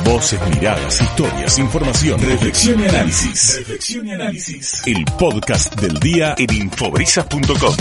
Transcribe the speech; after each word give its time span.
Voces, 0.00 0.40
miradas, 0.48 1.00
historias, 1.00 1.58
información, 1.58 2.18
reflexión 2.18 2.80
y 2.80 2.84
análisis. 2.88 3.58
Reflexión 3.58 4.06
y 4.06 4.12
análisis. 4.12 4.82
El 4.86 5.04
podcast 5.18 5.78
del 5.80 6.00
día 6.00 6.34
en 6.38 6.52
infobrisas.com. 6.52 7.76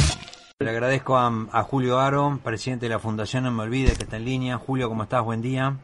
Le 0.60 0.70
agradezco 0.70 1.18
a, 1.18 1.63
Julio 1.63 2.00
Aro, 2.00 2.39
presidente 2.44 2.86
de 2.86 2.89
la 2.89 3.00
Fundación 3.00 3.46
No 3.46 3.52
Me 3.52 3.63
Olvide, 3.63 3.94
que 3.96 4.04
está 4.04 4.18
en 4.18 4.26
línea. 4.26 4.58
Julio, 4.58 4.89
¿cómo 4.89 5.04
estás? 5.04 5.24
Buen 5.24 5.42
día. 5.42 5.78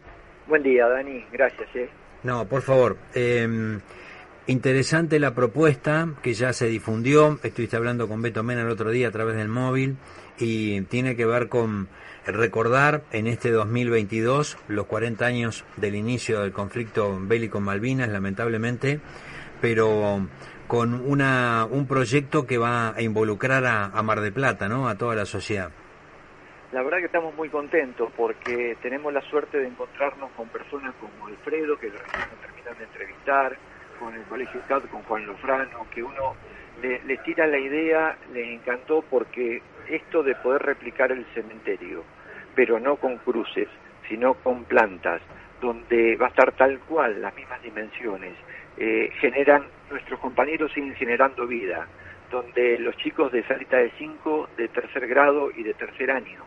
Buen 0.48 0.62
día, 0.62 0.88
Dani. 0.88 1.26
Gracias. 1.32 1.68
Eh. 1.76 1.90
No, 2.24 2.46
por 2.46 2.62
favor. 2.62 2.98
Eh, 3.16 3.80
interesante 4.48 5.20
la 5.20 5.34
propuesta 5.34 6.10
que 6.22 6.34
ya 6.34 6.54
se 6.54 6.68
difundió. 6.68 7.40
Estuviste 7.42 7.78
hablando 7.78 8.08
con 8.08 8.22
Beto 8.22 8.44
Mena 8.44 8.62
el 8.62 8.70
otro 8.70 8.92
día 8.92 9.08
a 9.08 9.12
través 9.12 9.38
del 9.38 9.48
móvil 9.48 9.98
y 10.38 10.82
tiene 10.82 11.16
que 11.16 11.26
ver 11.26 11.50
con 11.50 11.88
recordar 12.28 13.04
en 13.12 13.28
este 13.28 13.52
2022 13.52 14.58
los 14.68 14.86
40 14.86 15.26
años 15.26 15.66
del 15.78 15.96
inicio 15.96 16.42
del 16.42 16.52
conflicto 16.52 17.18
bélico 17.20 17.58
en 17.58 17.64
Malvinas, 17.64 18.10
lamentablemente, 18.10 19.00
pero 19.62 20.28
con 20.68 20.94
una, 20.94 21.66
un 21.70 21.88
proyecto 21.88 22.46
que 22.46 22.58
va 22.58 22.90
a 22.90 23.02
involucrar 23.02 23.66
a, 23.66 24.02
Mar 24.04 24.20
de 24.20 24.32
Plata, 24.32 24.68
¿no? 24.68 24.88
A 24.88 24.96
toda 24.96 25.16
la 25.16 25.26
sociedad. 25.26 25.72
La 26.74 26.84
verdad 26.84 26.98
que 26.98 27.06
estamos 27.06 27.34
muy 27.36 27.50
contentos 27.50 28.12
porque 28.18 28.78
tenemos 28.82 29.14
la 29.14 29.22
suerte 29.22 29.58
de 29.58 29.68
encontrarnos 29.68 30.30
con 30.32 30.50
personas 30.50 30.94
como 31.00 31.28
Alfredo, 31.28 31.80
que 31.80 31.90
recién 31.90 32.28
terminan 32.42 32.78
de 32.78 32.84
entrevistar, 32.84 33.58
con 33.98 34.14
el 34.14 34.24
Colegio 34.24 34.62
CAD, 34.68 34.84
con 34.92 35.02
Juan 35.04 35.26
Lofrano, 35.26 35.88
que 35.94 36.04
uno 36.04 36.36
le, 36.82 37.02
le 37.04 37.18
tira 37.20 37.48
la 37.48 37.58
idea, 37.58 38.18
le 38.34 38.54
encantó 38.54 39.02
porque 39.10 39.62
esto 39.90 40.24
de 40.24 40.36
poder 40.36 40.62
replicar 40.64 41.12
el 41.12 41.26
cementerio, 41.34 42.04
pero 42.58 42.80
no 42.80 42.96
con 42.96 43.18
cruces, 43.18 43.68
sino 44.10 44.34
con 44.34 44.64
plantas, 44.64 45.22
donde 45.62 46.16
va 46.16 46.26
a 46.26 46.30
estar 46.30 46.52
tal 46.54 46.80
cual, 46.80 47.22
las 47.22 47.36
mismas 47.36 47.62
dimensiones, 47.62 48.34
eh, 48.78 49.12
generan, 49.20 49.66
nuestros 49.92 50.20
compañeros 50.20 50.72
siguen 50.74 50.96
generando 50.96 51.46
vida, 51.46 51.86
donde 52.32 52.80
los 52.80 52.98
chicos 52.98 53.32
de 53.32 53.44
salita 53.44 53.78
de 53.78 53.92
5, 54.00 54.50
de 54.58 54.70
tercer 54.70 55.06
grado 55.06 55.52
y 55.56 55.62
de 55.62 55.76
tercer 55.76 56.10
año, 56.10 56.42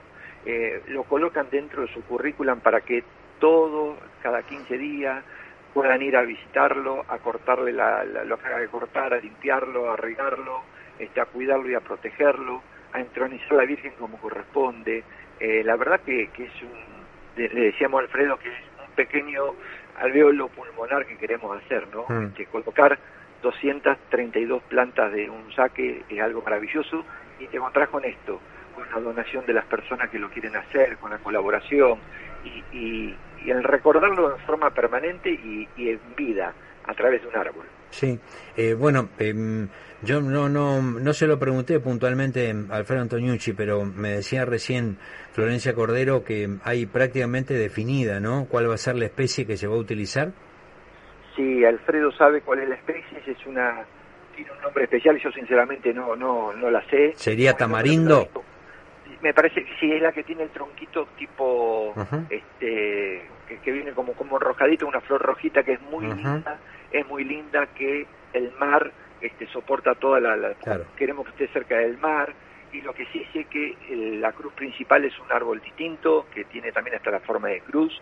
eh, 0.44 0.82
lo 0.88 1.04
colocan 1.04 1.46
dentro 1.48 1.82
de 1.82 1.94
su 1.94 2.02
currículum 2.02 2.58
para 2.58 2.80
que 2.80 3.04
todo, 3.38 3.96
cada 4.20 4.42
15 4.42 4.78
días, 4.78 5.24
puedan 5.72 6.02
ir 6.02 6.16
a 6.16 6.22
visitarlo, 6.22 7.04
a 7.08 7.18
cortarle 7.18 7.72
lo 7.72 8.36
que 8.36 8.46
haga 8.48 8.58
de 8.58 8.66
cortar, 8.66 9.14
a 9.14 9.18
limpiarlo, 9.18 9.92
a 9.92 9.96
regarlo, 9.96 10.62
este, 10.98 11.20
a 11.20 11.26
cuidarlo 11.26 11.70
y 11.70 11.74
a 11.74 11.80
protegerlo 11.80 12.62
a 12.92 13.00
entronizar 13.00 13.52
a 13.52 13.56
la 13.56 13.64
Virgen 13.64 13.92
como 13.98 14.18
corresponde. 14.18 15.04
Eh, 15.40 15.62
la 15.64 15.76
verdad 15.76 16.00
que, 16.00 16.28
que 16.28 16.44
es 16.44 16.62
un, 16.62 16.90
le 17.36 17.48
decíamos 17.48 18.00
a 18.00 18.04
Alfredo 18.04 18.38
que 18.38 18.48
es 18.48 18.58
un 18.86 18.94
pequeño 18.94 19.54
alveolo 19.98 20.48
pulmonar 20.48 21.06
que 21.06 21.16
queremos 21.16 21.56
hacer, 21.62 21.86
¿no? 21.92 22.04
Mm. 22.08 22.34
Que 22.34 22.46
colocar 22.46 22.98
232 23.42 24.62
plantas 24.64 25.12
de 25.12 25.30
un 25.30 25.52
saque 25.52 26.02
es 26.08 26.20
algo 26.20 26.42
maravilloso 26.42 27.04
y 27.38 27.46
te 27.46 27.56
encontrás 27.56 27.88
con 27.88 28.04
esto, 28.04 28.40
con 28.74 28.88
la 28.90 29.00
donación 29.00 29.46
de 29.46 29.54
las 29.54 29.64
personas 29.64 30.10
que 30.10 30.18
lo 30.18 30.28
quieren 30.28 30.56
hacer, 30.56 30.96
con 30.98 31.10
la 31.10 31.18
colaboración 31.18 31.98
y, 32.44 32.76
y, 32.76 33.16
el 33.46 33.64
recordarlo 33.64 34.32
en 34.32 34.38
forma 34.42 34.68
permanente 34.70 35.30
y, 35.30 35.66
y 35.76 35.88
en 35.88 36.00
vida 36.14 36.52
a 36.86 36.92
través 36.92 37.22
de 37.22 37.28
un 37.28 37.36
árbol. 37.36 37.64
Sí, 37.90 38.18
eh, 38.56 38.74
bueno, 38.74 39.08
eh, 39.18 39.34
yo 40.02 40.20
no, 40.20 40.48
no, 40.48 40.80
no 40.80 41.12
se 41.12 41.26
lo 41.26 41.38
pregunté 41.38 41.78
puntualmente 41.80 42.54
a 42.70 42.76
Alfredo 42.76 43.02
Antoniucci, 43.02 43.52
pero 43.52 43.84
me 43.84 44.10
decía 44.10 44.44
recién 44.44 44.96
Florencia 45.32 45.74
Cordero 45.74 46.24
que 46.24 46.48
hay 46.64 46.86
prácticamente 46.86 47.54
definida, 47.54 48.18
¿no? 48.18 48.46
¿Cuál 48.46 48.70
va 48.70 48.74
a 48.74 48.78
ser 48.78 48.96
la 48.96 49.06
especie 49.06 49.46
que 49.46 49.56
se 49.56 49.66
va 49.66 49.74
a 49.74 49.78
utilizar? 49.78 50.32
Sí, 51.36 51.64
Alfredo 51.64 52.12
sabe 52.12 52.40
cuál 52.40 52.60
es 52.60 52.68
la 52.68 52.76
especie, 52.76 53.18
es 53.26 53.46
una 53.46 53.84
tiene 54.34 54.52
un 54.52 54.62
nombre 54.62 54.84
especial, 54.84 55.18
yo 55.18 55.30
sinceramente 55.32 55.92
no 55.92 56.16
no 56.16 56.52
no 56.54 56.70
la 56.70 56.82
sé. 56.88 57.12
¿Sería 57.16 57.54
tamarindo? 57.54 58.28
Me 59.20 59.34
parece 59.34 59.62
que 59.62 59.72
sí, 59.78 59.92
es 59.92 60.00
la 60.00 60.12
que 60.12 60.22
tiene 60.22 60.44
el 60.44 60.48
tronquito 60.48 61.08
tipo, 61.18 61.92
este, 62.30 63.22
que, 63.62 63.70
viene 63.70 63.92
como 63.92 64.14
como 64.14 64.36
enrojadito, 64.36 64.86
una 64.86 65.02
flor 65.02 65.20
rojita 65.20 65.62
que 65.62 65.74
es 65.74 65.82
muy 65.82 66.06
linda 66.06 66.58
es 66.92 67.06
muy 67.06 67.24
linda 67.24 67.66
que 67.74 68.06
el 68.32 68.52
mar 68.58 68.92
este, 69.20 69.46
soporta 69.48 69.94
toda 69.94 70.20
la... 70.20 70.54
Queremos 70.96 71.26
que 71.26 71.44
esté 71.44 71.48
cerca 71.48 71.78
del 71.78 71.98
mar 71.98 72.32
y 72.72 72.80
lo 72.80 72.94
que 72.94 73.06
sí 73.06 73.26
sé 73.32 73.44
que 73.44 73.76
la 74.20 74.32
cruz 74.32 74.52
principal 74.54 75.04
es 75.04 75.18
un 75.18 75.30
árbol 75.32 75.60
distinto, 75.60 76.26
que 76.32 76.44
tiene 76.44 76.72
también 76.72 76.96
hasta 76.96 77.10
la 77.10 77.20
forma 77.20 77.48
de 77.48 77.60
cruz 77.60 78.00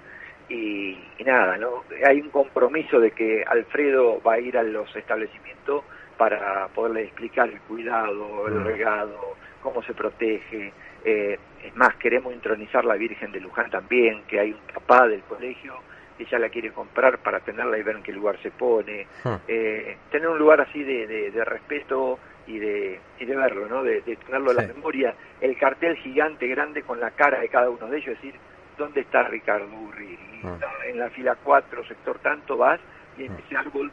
y, 0.48 0.96
nada, 1.24 1.56
¿no? 1.56 1.84
Hay 2.06 2.20
un 2.20 2.30
compromiso 2.30 3.00
de 3.00 3.10
que 3.10 3.44
Alfredo 3.46 4.20
va 4.22 4.34
a 4.34 4.40
ir 4.40 4.56
a 4.56 4.62
los 4.62 4.94
establecimientos 4.96 5.84
para 6.16 6.68
poderle 6.68 7.04
explicar 7.04 7.48
el 7.48 7.60
cuidado, 7.60 8.48
el 8.48 8.64
regado, 8.64 9.36
cómo 9.62 9.82
se 9.82 9.94
protege. 9.94 10.72
Eh, 11.04 11.38
es 11.62 11.76
más, 11.76 11.94
queremos 11.96 12.32
intronizar 12.32 12.84
la 12.84 12.94
Virgen 12.94 13.30
de 13.32 13.40
Luján 13.40 13.70
también, 13.70 14.22
que 14.24 14.40
hay 14.40 14.52
un 14.52 14.74
papá 14.74 15.06
del 15.06 15.22
colegio 15.22 15.74
ella 16.18 16.38
la 16.38 16.48
quiere 16.48 16.72
comprar 16.72 17.18
para 17.18 17.40
tenerla 17.40 17.78
y 17.78 17.82
ver 17.82 17.96
en 17.96 18.02
qué 18.02 18.12
lugar 18.12 18.40
se 18.42 18.50
pone, 18.50 19.06
ah. 19.24 19.38
eh, 19.46 19.96
tener 20.10 20.28
un 20.28 20.38
lugar 20.38 20.60
así 20.60 20.82
de, 20.82 21.30
de, 21.30 21.44
respeto 21.44 22.18
y 22.46 22.58
de, 22.58 23.00
y 23.18 23.24
de 23.24 23.36
verlo, 23.36 23.68
¿no? 23.68 23.82
de, 23.82 24.00
tenerlo 24.02 24.50
en 24.50 24.56
la 24.56 24.66
memoria, 24.66 25.14
el 25.40 25.56
cartel 25.56 25.96
gigante 25.96 26.46
grande 26.48 26.82
con 26.82 27.00
la 27.00 27.10
cara 27.10 27.40
de 27.40 27.48
cada 27.48 27.70
uno 27.70 27.86
de 27.86 27.98
ellos, 27.98 28.14
es 28.14 28.22
decir, 28.22 28.34
¿dónde 28.76 29.00
está 29.00 29.22
Ricardo 29.24 29.68
Urri? 29.74 30.18
Ah. 30.44 30.58
En 30.86 30.98
la 30.98 31.10
fila 31.10 31.36
4, 31.42 31.84
sector 31.84 32.18
tanto, 32.18 32.56
vas 32.56 32.80
y 33.16 33.24
en 33.24 33.32
ah. 33.32 33.40
ese 33.44 33.56
árbol 33.56 33.90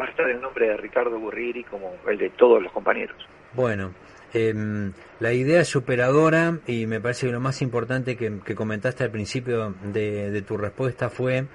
va 0.00 0.06
a 0.06 0.08
estar 0.08 0.28
el 0.28 0.40
nombre 0.40 0.68
de 0.68 0.76
Ricardo 0.76 1.18
Burriri 1.18 1.64
como 1.64 1.94
el 2.06 2.18
de 2.18 2.30
todos 2.30 2.62
los 2.62 2.72
compañeros. 2.72 3.16
Bueno, 3.54 3.92
eh, 4.36 4.54
la 5.18 5.32
idea 5.32 5.62
es 5.62 5.68
superadora 5.68 6.58
y 6.66 6.86
me 6.86 7.00
parece 7.00 7.26
que 7.26 7.32
lo 7.32 7.40
más 7.40 7.62
importante 7.62 8.16
que, 8.16 8.54
comentaste 8.54 9.02
al 9.02 9.10
principio 9.10 9.74
de, 9.82 10.42
tu 10.42 10.58
respuesta 10.58 11.08
fue 11.08 11.46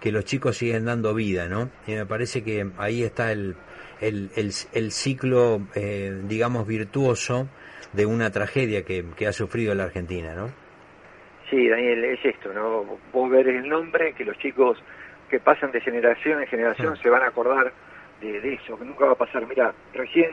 que 0.00 0.12
los 0.12 0.24
chicos 0.24 0.56
siguen 0.56 0.84
dando 0.84 1.14
vida, 1.14 1.48
¿no? 1.48 1.68
Y 1.88 1.94
me 1.94 2.06
parece 2.06 2.44
que 2.44 2.70
ahí 2.78 3.02
está 3.02 3.32
el, 3.32 3.56
el, 4.00 4.30
el, 4.36 4.92
ciclo, 4.92 5.62
eh, 5.74 6.22
digamos, 6.28 6.64
virtuoso 6.64 7.48
de 7.92 8.06
una 8.06 8.30
tragedia 8.30 8.84
que, 8.84 9.04
que 9.16 9.26
ha 9.26 9.32
sufrido 9.32 9.74
la 9.74 9.84
Argentina, 9.84 10.34
¿no? 10.34 10.50
Sí, 11.50 11.68
Daniel, 11.68 12.04
es 12.04 12.24
esto, 12.24 12.52
¿no? 12.52 12.84
Vos 13.12 13.30
ver 13.30 13.48
el 13.48 13.68
nombre, 13.68 14.12
que 14.12 14.24
los 14.24 14.38
chicos 14.38 14.78
que 15.28 15.40
pasan 15.40 15.72
de 15.72 15.80
generación 15.80 16.40
en 16.40 16.46
generación 16.46 16.92
mm. 16.92 17.02
se 17.02 17.10
van 17.10 17.22
a 17.22 17.28
acordar 17.28 17.72
de, 18.20 18.40
de, 18.40 18.54
eso, 18.54 18.78
que 18.78 18.84
nunca 18.84 19.06
va 19.06 19.12
a 19.12 19.16
pasar. 19.16 19.44
Mira, 19.44 19.74
recién 19.92 20.30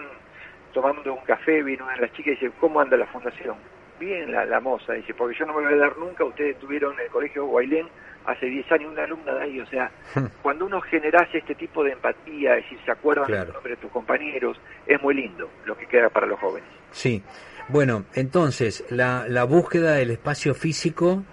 tomando 0.76 1.14
un 1.14 1.24
café, 1.24 1.64
vino 1.64 1.86
una 1.86 1.96
de 1.96 2.02
las 2.02 2.12
chicas 2.12 2.34
y 2.34 2.46
dice, 2.46 2.52
¿cómo 2.60 2.82
anda 2.82 2.98
la 2.98 3.08
fundación? 3.08 3.56
Bien, 3.98 4.30
la, 4.30 4.44
la 4.44 4.60
moza, 4.60 4.92
dice, 4.92 5.14
porque 5.14 5.38
yo 5.40 5.46
no 5.46 5.54
me 5.54 5.64
voy 5.64 5.74
a 5.74 5.78
dar 5.78 5.98
nunca, 5.98 6.26
ustedes 6.26 6.60
tuvieron 6.60 7.00
el 7.00 7.08
colegio 7.08 7.46
Guailén 7.46 7.88
hace 8.26 8.48
10 8.48 8.72
años 8.74 8.92
una 8.92 9.04
alumna 9.04 9.36
de 9.36 9.44
ahí, 9.44 9.60
o 9.62 9.66
sea, 9.68 9.90
cuando 10.42 10.66
uno 10.66 10.82
genera 10.82 11.26
este 11.32 11.56
tipo 11.56 11.82
de 11.82 11.94
empatía, 11.94 12.58
es 12.58 12.66
decir, 12.66 12.80
se 12.84 12.92
acuerdan 12.92 13.32
del 13.32 13.54
nombre 13.54 13.72
de 13.72 13.78
tus 13.78 13.90
compañeros, 13.90 14.60
es 14.86 15.02
muy 15.02 15.14
lindo 15.16 15.50
lo 15.66 15.78
que 15.78 15.88
queda 15.88 16.10
para 16.10 16.28
los 16.28 16.38
jóvenes. 16.42 16.68
Sí, 16.92 17.24
bueno, 17.70 18.04
entonces, 18.14 18.84
la, 18.90 19.26
la 19.30 19.46
búsqueda 19.46 19.94
del 19.94 20.12
espacio 20.12 20.54
físico 20.56 21.24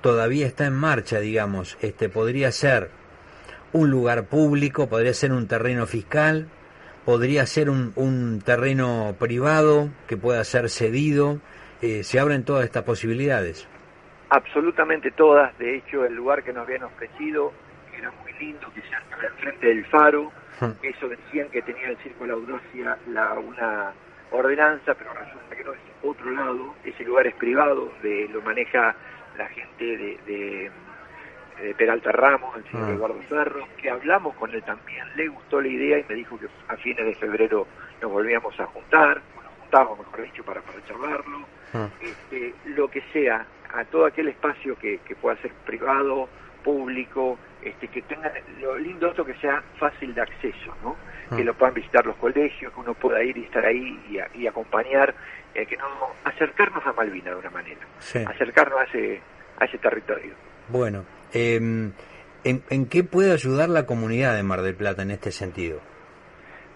todavía 0.00 0.46
está 0.46 0.66
en 0.66 0.74
marcha, 0.74 1.20
digamos, 1.20 1.78
este 1.82 2.08
podría 2.08 2.50
ser 2.50 2.90
un 3.72 3.90
lugar 3.90 4.24
público, 4.24 4.88
podría 4.88 5.14
ser 5.14 5.30
un 5.30 5.46
terreno 5.46 5.86
fiscal, 5.86 6.48
podría 7.08 7.46
ser 7.46 7.70
un, 7.70 7.94
un 7.96 8.42
terreno 8.44 9.16
privado 9.18 9.88
que 10.06 10.18
pueda 10.18 10.44
ser 10.44 10.68
cedido. 10.68 11.38
Eh, 11.80 12.02
¿Se 12.04 12.20
abren 12.20 12.44
todas 12.44 12.66
estas 12.66 12.82
posibilidades? 12.82 13.66
Absolutamente 14.28 15.10
todas. 15.12 15.56
De 15.56 15.74
hecho, 15.74 16.04
el 16.04 16.14
lugar 16.14 16.44
que 16.44 16.52
nos 16.52 16.66
habían 16.66 16.82
ofrecido 16.82 17.50
era 17.96 18.12
muy 18.22 18.30
lindo, 18.34 18.70
que 18.74 18.82
sea 18.82 19.00
frente 19.38 19.68
del 19.68 19.86
faro. 19.86 20.30
Eso 20.82 21.08
decían 21.08 21.48
que 21.48 21.62
tenía 21.62 21.88
el 21.88 21.96
Círculo 22.02 22.40
de 22.40 22.52
Audacia 22.52 22.98
la, 23.10 23.32
una 23.38 23.92
ordenanza, 24.30 24.92
pero 24.92 25.14
resulta 25.14 25.56
que 25.56 25.64
no 25.64 25.72
es 25.72 25.80
otro 26.02 26.30
lado. 26.30 26.74
Ese 26.84 27.04
lugar 27.04 27.26
es 27.26 27.34
privado, 27.36 27.90
de, 28.02 28.28
lo 28.28 28.42
maneja 28.42 28.94
la 29.38 29.48
gente 29.48 29.82
de 29.96 30.18
de 30.26 30.70
Peralta 31.76 32.12
Ramos, 32.12 32.56
el 32.56 32.64
señor 32.70 32.88
ah. 32.88 32.92
Eduardo 32.92 33.20
Ferro, 33.28 33.68
que 33.80 33.90
hablamos 33.90 34.34
con 34.36 34.52
él 34.54 34.62
también, 34.62 35.04
le 35.16 35.28
gustó 35.28 35.60
la 35.60 35.68
idea 35.68 35.98
y 35.98 36.04
me 36.08 36.14
dijo 36.14 36.38
que 36.38 36.46
a 36.68 36.76
fines 36.76 37.04
de 37.04 37.14
febrero 37.14 37.66
nos 38.00 38.10
volvíamos 38.10 38.58
a 38.60 38.66
juntar, 38.66 39.20
nos 39.36 39.52
juntamos, 39.60 39.98
mejor 39.98 40.22
dicho, 40.22 40.44
para, 40.44 40.60
para 40.60 40.84
charlarlo, 40.86 41.40
ah. 41.74 41.88
este, 42.00 42.54
lo 42.66 42.88
que 42.88 43.02
sea, 43.12 43.46
a 43.74 43.84
todo 43.84 44.06
aquel 44.06 44.28
espacio 44.28 44.76
que, 44.78 44.98
que 44.98 45.14
pueda 45.14 45.36
ser 45.36 45.52
privado, 45.66 46.28
público, 46.62 47.38
este, 47.62 47.88
que 47.88 48.02
tenga 48.02 48.32
lo 48.60 48.78
lindo 48.78 49.08
esto 49.08 49.24
que 49.24 49.34
sea 49.34 49.62
fácil 49.78 50.14
de 50.14 50.20
acceso, 50.20 50.74
¿no? 50.82 50.96
Ah. 51.30 51.36
Que 51.36 51.44
lo 51.44 51.54
puedan 51.54 51.74
visitar 51.74 52.04
los 52.06 52.16
colegios, 52.16 52.72
que 52.72 52.80
uno 52.80 52.94
pueda 52.94 53.22
ir 53.22 53.36
y 53.36 53.44
estar 53.44 53.64
ahí 53.64 54.28
y, 54.34 54.46
acompañar, 54.46 55.14
eh, 55.54 55.66
que 55.66 55.76
no 55.76 55.86
acercarnos 56.24 56.84
a 56.86 56.92
Malvina 56.92 57.30
de 57.30 57.36
una 57.36 57.50
manera, 57.50 57.80
acercarnos 58.26 58.80
a 58.80 58.84
ese, 58.84 59.20
a 59.58 59.64
ese 59.64 59.78
territorio. 59.78 60.34
Bueno, 60.68 61.04
eh, 61.32 61.90
¿En, 62.44 62.62
¿En 62.70 62.86
qué 62.88 63.02
puede 63.02 63.32
ayudar 63.32 63.68
la 63.68 63.84
comunidad 63.84 64.36
de 64.36 64.42
Mar 64.42 64.62
del 64.62 64.76
Plata 64.76 65.02
en 65.02 65.10
este 65.10 65.32
sentido? 65.32 65.80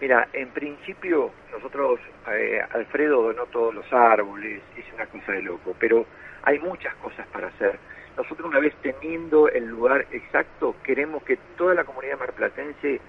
Mira, 0.01 0.29
en 0.33 0.49
principio 0.49 1.31
nosotros, 1.53 2.01
eh, 2.33 2.61
Alfredo 2.73 3.23
donó 3.23 3.47
todos 3.47 3.73
los 3.73 3.93
árboles, 3.93 4.61
es 4.77 4.85
una 4.93 5.07
cosa 5.07 5.33
de 5.33 5.43
loco, 5.43 5.77
pero 5.79 6.05
hay 6.43 6.59
muchas 6.59 6.95
cosas 6.97 7.27
para 7.29 7.47
hacer. 7.47 7.79
Nosotros 8.17 8.49
una 8.49 8.59
vez 8.59 8.75
teniendo 8.83 9.49
el 9.49 9.67
lugar 9.67 10.07
exacto, 10.11 10.75
queremos 10.83 11.23
que 11.23 11.39
toda 11.57 11.75
la 11.75 11.85
comunidad 11.85 12.19
marplatense 12.19 13.01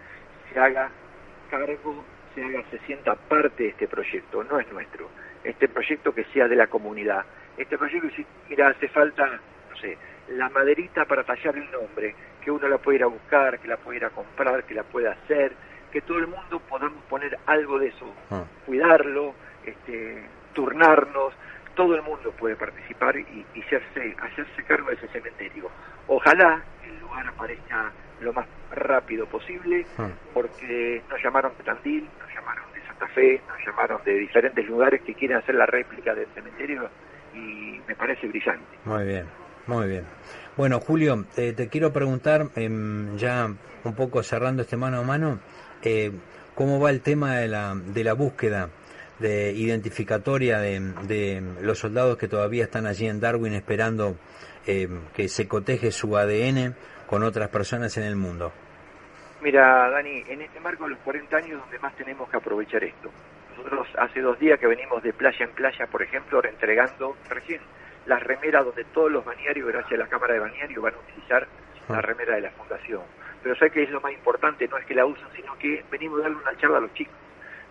se 0.52 0.60
haga 0.60 0.92
cargo, 1.50 2.06
se 2.36 2.44
haga, 2.44 2.64
se 2.70 2.78
sienta 2.86 3.16
parte 3.16 3.64
de 3.64 3.70
este 3.70 3.88
proyecto, 3.88 4.44
no 4.44 4.60
es 4.60 4.72
nuestro. 4.72 5.10
Este 5.44 5.68
proyecto 5.68 6.14
que 6.14 6.26
sea 6.26 6.48
de 6.48 6.56
la 6.56 6.68
comunidad. 6.68 7.26
Este 7.58 7.78
proyecto, 7.78 8.08
mira, 8.48 8.70
hace 8.70 8.88
falta, 8.88 9.26
no 9.26 9.78
sé, 9.78 9.98
la 10.30 10.50
maderita 10.50 11.06
para 11.06 11.24
tallar 11.24 11.56
el 11.58 11.70
nombre, 11.72 12.16
que 12.42 12.52
uno 12.52 12.68
la 12.68 12.78
pueda 12.78 12.98
ir 12.98 13.04
a 13.04 13.08
buscar, 13.08 13.60
que 13.60 13.68
la 13.68 13.78
pueda 13.78 13.98
ir 13.98 14.06
a 14.06 14.10
comprar, 14.10 14.64
que 14.64 14.74
la 14.74 14.84
pueda 14.84 15.12
hacer, 15.12 15.54
que 15.92 16.02
todo 16.02 16.18
el 16.18 16.28
mundo 16.28 16.60
podamos 16.70 17.04
poner 17.10 17.38
algo 17.46 17.80
de 17.80 17.88
eso, 17.88 18.14
ah. 18.32 18.44
cuidarlo, 18.66 19.34
este, 19.66 20.24
turnarnos, 20.54 21.34
todo 21.76 21.96
el 21.96 22.02
mundo 22.02 22.32
puede 22.32 22.56
participar 22.56 23.18
y, 23.18 23.46
y 23.54 23.62
hacerse, 23.62 24.16
hacerse 24.22 24.64
cargo 24.64 24.90
de 24.90 24.96
ese 24.96 25.08
cementerio. 25.10 25.70
Ojalá 26.08 26.62
el 26.86 27.00
lugar 27.00 27.28
aparezca 27.28 27.92
lo 28.22 28.34
más 28.34 28.48
rápido 28.72 29.26
posible, 29.28 29.86
ah. 29.98 30.10
porque 30.34 31.02
nos 31.10 31.22
llamaron 31.22 31.52
de 31.58 31.64
Tandil, 31.64 32.08
nos 32.20 32.34
llamaron 32.34 32.66
de 32.74 32.82
Santa 32.88 33.08
Fe, 33.10 33.42
nos 33.48 33.66
llamaron 33.66 34.02
de 34.04 34.14
diferentes 34.14 34.68
lugares 34.68 35.02
que 35.02 35.14
quieren 35.14 35.38
hacer 35.38 35.56
la 35.56 35.66
réplica 35.66 36.16
del 36.16 36.28
cementerio 36.34 36.90
y 37.34 37.82
me 37.88 37.96
parece 37.96 38.28
brillante. 38.28 38.78
Muy 38.86 39.06
bien, 39.06 39.26
muy 39.68 39.88
bien. 39.88 40.06
Bueno, 40.56 40.80
Julio, 40.80 41.26
eh, 41.36 41.54
te 41.54 41.68
quiero 41.68 41.92
preguntar, 41.92 42.48
em, 42.56 43.18
ya 43.18 43.48
un 43.84 43.96
poco 43.96 44.22
cerrando 44.24 44.62
este 44.62 44.78
mano 44.78 45.00
a 45.00 45.04
mano, 45.04 45.40
eh, 45.82 46.12
cómo 46.56 46.80
va 46.80 46.90
el 46.90 47.02
tema 47.02 47.38
de 47.38 47.48
la, 47.48 47.76
de 47.76 48.04
la 48.04 48.14
búsqueda 48.14 48.70
de 49.20 49.52
identificatoria 49.52 50.60
de, 50.60 51.42
los 51.62 51.80
soldados 51.80 52.18
que 52.18 52.28
todavía 52.28 52.66
están 52.66 52.86
allí 52.86 53.08
en 53.08 53.20
Darwin 53.20 53.54
esperando 53.54 54.18
eh, 54.68 54.88
que 55.16 55.28
se 55.30 55.48
coteje 55.48 55.92
su 55.92 56.18
ADN 56.18 56.76
con 57.08 57.24
otras 57.24 57.50
personas 57.50 57.96
en 57.98 58.04
el 58.04 58.16
mundo. 58.16 58.52
Mira, 59.42 59.90
Dani, 59.90 60.24
en 60.28 60.42
este 60.42 60.60
marco 60.60 60.86
de 60.86 60.92
los 60.92 61.00
40 61.00 61.38
años 61.38 61.60
donde 61.62 61.80
más 61.80 61.96
tenemos 61.96 62.30
que 62.30 62.38
aprovechar 62.38 62.84
esto. 62.84 63.10
Nosotros 63.58 63.88
hace 63.98 64.22
dos 64.22 64.40
días 64.40 64.60
que 64.60 64.68
venimos 64.68 65.04
de 65.04 65.14
playa 65.14 65.46
en 65.46 65.52
playa, 65.52 65.86
por 65.88 66.02
ejemplo, 66.02 66.44
entregando 66.44 67.16
recién 67.30 67.62
las 68.06 68.22
remeras 68.22 68.66
donde 68.66 68.84
todos 68.86 69.12
los 69.12 69.24
bañarios, 69.24 69.68
gracias 69.68 69.94
a 69.94 70.04
la 70.04 70.10
Cámara 70.10 70.34
de 70.34 70.40
Bañarios, 70.40 70.82
van 70.82 70.94
a 70.94 70.98
utilizar 70.98 71.48
la 71.90 71.98
ah. 71.98 72.02
remera 72.02 72.36
de 72.36 72.42
la 72.42 72.52
Fundación 72.52 73.02
pero 73.44 73.56
sé 73.58 73.70
que 73.70 73.84
es 73.84 73.92
lo 73.92 74.00
más 74.00 74.14
importante, 74.14 74.68
no 74.68 74.78
es 74.78 74.86
que 74.86 74.96
la 74.96 75.06
usen, 75.06 75.28
sino 75.36 75.58
que 75.60 75.84
venimos 75.92 76.20
a 76.20 76.24
darle 76.24 76.38
una 76.38 76.58
charla 76.58 76.78
a 76.78 76.82
los 76.82 76.94
chicos, 76.94 77.14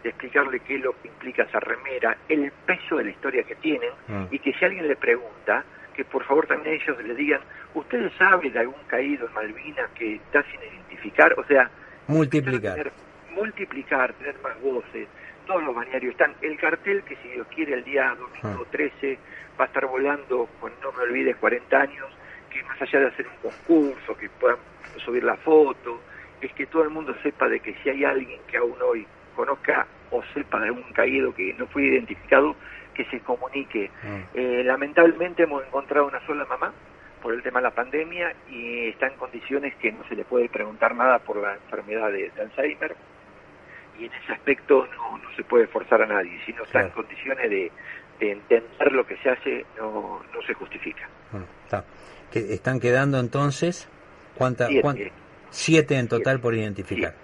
de 0.02 0.10
explicarle 0.10 0.60
qué 0.60 0.76
es 0.76 0.82
lo 0.82 0.92
que 1.00 1.08
implica 1.08 1.44
esa 1.44 1.60
remera, 1.60 2.16
el 2.28 2.52
peso 2.66 2.96
de 2.96 3.04
la 3.04 3.10
historia 3.10 3.42
que 3.44 3.54
tienen, 3.56 3.90
mm. 4.06 4.24
y 4.30 4.38
que 4.38 4.52
si 4.52 4.64
alguien 4.64 4.86
le 4.86 4.96
pregunta, 4.96 5.64
que 5.94 6.04
por 6.04 6.24
favor 6.24 6.46
también 6.46 6.78
ellos 6.80 7.02
le 7.02 7.14
digan, 7.14 7.40
¿ustedes 7.74 8.12
saben 8.18 8.52
de 8.52 8.58
algún 8.58 8.82
caído 8.86 9.26
en 9.26 9.32
Malvinas 9.32 9.90
que 9.92 10.16
está 10.16 10.42
sin 10.44 10.60
identificar? 10.60 11.34
O 11.38 11.44
sea, 11.44 11.70
multiplicar. 12.06 12.92
multiplicar, 13.30 14.12
tener 14.14 14.36
más 14.42 14.60
voces, 14.60 15.08
todos 15.46 15.62
los 15.62 15.74
bañarios 15.74 16.12
están. 16.12 16.34
El 16.40 16.56
cartel 16.56 17.02
que 17.04 17.16
si 17.16 17.28
Dios 17.28 17.46
quiere 17.54 17.74
el 17.74 17.84
día 17.84 18.14
domingo 18.14 18.66
13 18.70 19.12
mm. 19.12 19.60
va 19.60 19.64
a 19.64 19.68
estar 19.68 19.86
volando 19.86 20.48
con 20.60 20.72
No 20.82 20.92
me 20.92 21.02
olvides 21.04 21.36
40 21.36 21.76
años, 21.76 22.08
que 22.50 22.62
más 22.64 22.80
allá 22.80 23.00
de 23.00 23.06
hacer 23.06 23.26
un 23.26 23.50
concurso, 23.50 24.16
que 24.16 24.28
puedan 24.28 24.58
subir 25.04 25.24
la 25.24 25.36
foto, 25.36 26.00
es 26.40 26.52
que 26.52 26.66
todo 26.66 26.82
el 26.82 26.90
mundo 26.90 27.14
sepa 27.22 27.48
de 27.48 27.60
que 27.60 27.74
si 27.82 27.90
hay 27.90 28.04
alguien 28.04 28.40
que 28.48 28.56
aún 28.56 28.76
hoy 28.82 29.06
conozca 29.36 29.86
o 30.10 30.22
sepa 30.34 30.60
de 30.60 30.70
un 30.70 30.82
caído 30.92 31.34
que 31.34 31.54
no 31.54 31.66
fue 31.66 31.84
identificado, 31.84 32.54
que 32.94 33.04
se 33.06 33.20
comunique. 33.20 33.90
Mm. 34.02 34.20
Eh, 34.34 34.62
lamentablemente 34.64 35.44
hemos 35.44 35.64
encontrado 35.64 36.06
una 36.06 36.24
sola 36.26 36.44
mamá 36.44 36.72
por 37.22 37.32
el 37.32 37.42
tema 37.42 37.60
de 37.60 37.64
la 37.64 37.70
pandemia 37.70 38.34
y 38.50 38.88
está 38.88 39.06
en 39.06 39.14
condiciones 39.14 39.74
que 39.76 39.92
no 39.92 40.06
se 40.08 40.16
le 40.16 40.24
puede 40.24 40.48
preguntar 40.48 40.94
nada 40.94 41.20
por 41.20 41.36
la 41.36 41.54
enfermedad 41.54 42.10
de, 42.10 42.30
Alzheimer 42.38 42.96
y 44.02 44.06
en 44.06 44.12
ese 44.12 44.32
aspecto 44.32 44.86
no, 44.96 45.18
no, 45.18 45.36
se 45.36 45.44
puede 45.44 45.66
forzar 45.66 46.02
a 46.02 46.06
nadie. 46.06 46.40
Si 46.44 46.52
no 46.52 46.64
está 46.64 46.82
en 46.82 46.90
condiciones 46.90 47.50
de, 47.50 47.70
entender 48.20 48.92
lo 48.92 49.04
que 49.04 49.16
se 49.16 49.30
hace, 49.30 49.66
no, 49.76 50.22
no 50.32 50.42
se 50.46 50.54
justifica. 50.54 51.08
Mm, 51.32 51.64
está. 51.64 51.84
¿Están 52.32 52.80
quedando 52.80 53.18
entonces 53.18 53.88
¿Cuánta, 54.34 54.68
siete. 54.68 55.12
siete 55.50 55.98
en 55.98 56.08
total 56.08 56.40
por 56.40 56.54
identificar. 56.54 57.14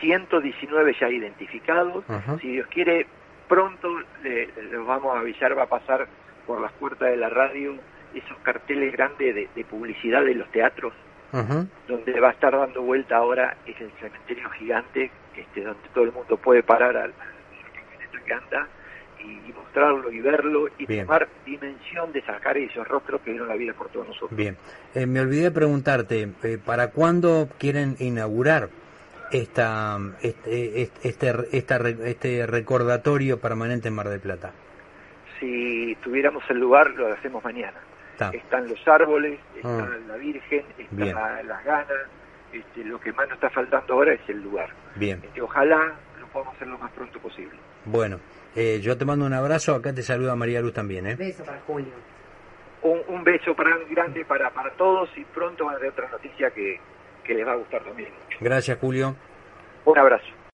119 0.00 0.96
ya 1.00 1.08
identificados. 1.08 2.04
Si 2.40 2.48
Dios 2.48 2.66
quiere, 2.68 3.06
pronto 3.48 3.88
les 4.22 4.86
vamos 4.86 5.16
a 5.16 5.20
avisar, 5.20 5.56
va 5.56 5.62
a 5.62 5.68
pasar 5.68 6.06
por 6.46 6.60
las 6.60 6.72
puertas 6.72 7.10
de 7.10 7.16
la 7.16 7.30
radio 7.30 7.74
esos 8.14 8.36
carteles 8.38 8.92
grandes 8.92 9.34
de, 9.34 9.64
publicidad 9.64 10.24
de 10.24 10.34
los 10.34 10.50
teatros, 10.52 10.92
donde 11.88 12.20
va 12.20 12.28
a 12.28 12.32
estar 12.32 12.56
dando 12.56 12.82
vuelta 12.82 13.16
ahora 13.16 13.56
es 13.66 13.80
el 13.80 13.90
cementerio 14.00 14.48
gigante, 14.50 15.10
este, 15.36 15.62
donde 15.62 15.88
todo 15.92 16.04
el 16.04 16.12
mundo 16.12 16.36
puede 16.36 16.62
parar 16.62 16.96
al, 16.96 17.12
al 17.12 18.24
que 18.24 18.32
anda 18.32 18.68
y, 19.18 19.52
mostrarlo 19.52 20.12
y 20.12 20.20
verlo 20.20 20.68
y 20.78 20.86
tomar 20.86 21.28
dimensión 21.44 22.12
de 22.12 22.22
sacar 22.22 22.56
esos 22.56 22.86
rostros 22.86 23.20
que 23.22 23.30
dieron 23.30 23.48
la 23.48 23.56
vida 23.56 23.72
por 23.72 23.88
todos 23.88 24.06
nosotros. 24.06 24.36
Bien, 24.36 24.56
eh, 24.94 25.06
me 25.06 25.20
olvidé 25.20 25.50
preguntarte, 25.50 26.28
eh, 26.42 26.58
¿para 26.64 26.90
cuándo 26.90 27.48
quieren 27.58 27.96
inaugurar 27.98 28.68
esta, 29.32 29.98
este, 30.22 30.82
este, 30.82 31.48
este, 31.52 32.10
este 32.10 32.46
recordatorio 32.46 33.40
permanente 33.40 33.88
en 33.88 33.94
Mar 33.94 34.08
del 34.08 34.20
Plata? 34.20 34.52
Si 35.40 35.96
tuviéramos 36.04 36.44
el 36.50 36.58
lugar, 36.58 36.90
lo 36.90 37.12
hacemos 37.12 37.42
mañana. 37.42 37.80
Están 38.20 38.68
los 38.68 38.88
árboles, 38.88 39.38
está 39.56 39.84
ah. 39.84 39.98
la 40.08 40.16
Virgen, 40.16 40.64
están 40.78 41.46
las 41.46 41.64
ganas. 41.64 42.08
Este, 42.52 42.84
lo 42.84 43.00
que 43.00 43.12
más 43.12 43.26
nos 43.26 43.34
está 43.36 43.50
faltando 43.50 43.94
ahora 43.94 44.12
es 44.12 44.20
el 44.28 44.42
lugar. 44.42 44.68
Bien. 44.94 45.20
Este, 45.24 45.42
ojalá 45.42 45.94
lo 46.20 46.26
podamos 46.28 46.54
hacer 46.54 46.68
lo 46.68 46.78
más 46.78 46.92
pronto 46.92 47.18
posible. 47.18 47.58
Bueno, 47.84 48.20
eh, 48.54 48.78
yo 48.80 48.96
te 48.96 49.04
mando 49.04 49.26
un 49.26 49.32
abrazo, 49.32 49.74
acá 49.74 49.92
te 49.92 50.02
saluda 50.02 50.36
María 50.36 50.60
Luz 50.60 50.72
también. 50.72 51.06
¿eh? 51.06 51.16
Beso 51.16 51.44
para 51.44 51.60
Julio. 51.66 51.92
Un, 52.82 53.24
beso 53.24 53.54
para 53.56 53.78
grande 53.90 54.24
para, 54.26 54.50
para 54.50 54.70
todos 54.72 55.08
y 55.16 55.24
pronto 55.24 55.64
van 55.64 55.76
a 55.76 55.78
ver 55.78 55.90
otra 55.90 56.08
noticia 56.10 56.50
que, 56.50 56.78
que 57.24 57.34
les 57.34 57.46
va 57.46 57.52
a 57.52 57.56
gustar 57.56 57.82
también. 57.82 58.10
Gracias, 58.40 58.78
Julio. 58.78 59.16
Un 59.86 59.98
abrazo. 59.98 60.34